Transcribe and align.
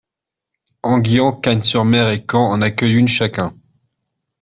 Enghien, 0.81 1.31
Cagnes-sur-Mer 1.31 2.09
et 2.09 2.25
Caen 2.27 2.47
en 2.49 2.61
accueillent 2.61 2.97
une 2.97 3.07
chacun. 3.07 3.53